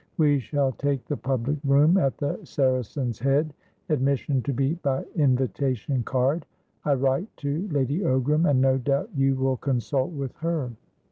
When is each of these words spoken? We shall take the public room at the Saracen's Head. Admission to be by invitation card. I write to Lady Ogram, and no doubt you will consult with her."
We 0.17 0.39
shall 0.39 0.71
take 0.71 1.05
the 1.05 1.15
public 1.15 1.59
room 1.63 1.95
at 1.95 2.17
the 2.17 2.43
Saracen's 2.43 3.19
Head. 3.19 3.53
Admission 3.87 4.41
to 4.41 4.51
be 4.51 4.73
by 4.73 5.05
invitation 5.15 6.01
card. 6.01 6.43
I 6.83 6.95
write 6.95 7.27
to 7.37 7.69
Lady 7.71 7.99
Ogram, 7.99 8.49
and 8.49 8.59
no 8.59 8.79
doubt 8.79 9.11
you 9.15 9.35
will 9.35 9.57
consult 9.57 10.09
with 10.11 10.33
her." 10.37 10.71